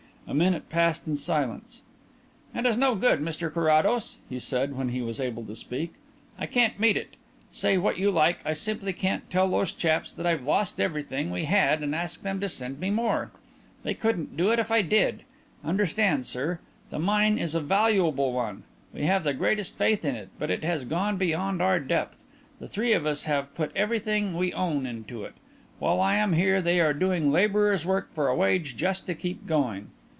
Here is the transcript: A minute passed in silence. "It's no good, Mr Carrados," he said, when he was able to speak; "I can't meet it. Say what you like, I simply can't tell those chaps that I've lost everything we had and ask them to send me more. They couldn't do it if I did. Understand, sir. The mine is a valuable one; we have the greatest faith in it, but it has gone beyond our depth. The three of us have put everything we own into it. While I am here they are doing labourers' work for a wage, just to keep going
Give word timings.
A 0.27 0.33
minute 0.33 0.69
passed 0.69 1.07
in 1.07 1.17
silence. 1.17 1.81
"It's 2.55 2.77
no 2.77 2.95
good, 2.95 3.19
Mr 3.19 3.53
Carrados," 3.53 4.15
he 4.29 4.39
said, 4.39 4.77
when 4.77 4.87
he 4.89 5.01
was 5.01 5.19
able 5.19 5.43
to 5.43 5.57
speak; 5.57 5.95
"I 6.39 6.45
can't 6.45 6.79
meet 6.79 6.95
it. 6.95 7.15
Say 7.51 7.77
what 7.77 7.97
you 7.97 8.11
like, 8.11 8.39
I 8.45 8.53
simply 8.53 8.93
can't 8.93 9.29
tell 9.29 9.49
those 9.49 9.73
chaps 9.73 10.13
that 10.13 10.25
I've 10.25 10.43
lost 10.45 10.79
everything 10.79 11.31
we 11.31 11.45
had 11.45 11.83
and 11.83 11.93
ask 11.93 12.21
them 12.21 12.39
to 12.39 12.47
send 12.47 12.79
me 12.79 12.89
more. 12.89 13.31
They 13.83 13.93
couldn't 13.93 14.37
do 14.37 14.51
it 14.51 14.59
if 14.59 14.71
I 14.71 14.81
did. 14.81 15.23
Understand, 15.65 16.25
sir. 16.25 16.59
The 16.91 16.99
mine 16.99 17.37
is 17.37 17.53
a 17.53 17.59
valuable 17.59 18.31
one; 18.31 18.63
we 18.93 19.03
have 19.07 19.25
the 19.25 19.33
greatest 19.33 19.77
faith 19.77 20.05
in 20.05 20.15
it, 20.15 20.29
but 20.39 20.49
it 20.49 20.63
has 20.63 20.85
gone 20.85 21.17
beyond 21.17 21.61
our 21.61 21.77
depth. 21.77 22.23
The 22.61 22.69
three 22.69 22.93
of 22.93 23.05
us 23.05 23.25
have 23.25 23.53
put 23.53 23.73
everything 23.75 24.37
we 24.37 24.53
own 24.53 24.85
into 24.85 25.25
it. 25.25 25.33
While 25.79 25.99
I 25.99 26.15
am 26.15 26.31
here 26.31 26.61
they 26.61 26.79
are 26.79 26.93
doing 26.93 27.33
labourers' 27.33 27.85
work 27.85 28.13
for 28.13 28.29
a 28.29 28.35
wage, 28.35 28.77
just 28.77 29.05
to 29.07 29.13
keep 29.13 29.45
going 29.45 29.87